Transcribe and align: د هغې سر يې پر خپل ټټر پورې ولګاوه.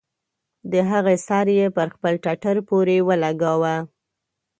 د 0.71 0.73
هغې 0.89 1.15
سر 1.27 1.47
يې 1.57 1.67
پر 1.75 1.87
خپل 1.95 2.13
ټټر 2.23 2.57
پورې 2.69 2.97
ولګاوه. 3.07 3.75